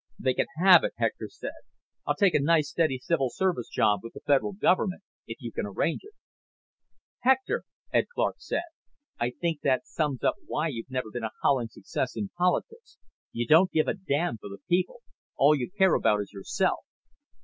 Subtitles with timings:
[0.17, 1.51] "They can have it," Hector said.
[2.07, 5.67] "I'll take a nice steady civil service job with the Federal Government, if you can
[5.67, 6.15] arrange it."
[7.19, 8.63] "Hector," Ed Clark said,
[9.19, 12.97] "I think that sums up why you've never been a howling success in politics.
[13.31, 15.03] You don't give a damn for the people.
[15.35, 16.79] All you care about is yourself."